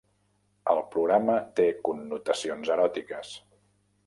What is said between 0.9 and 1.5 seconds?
programa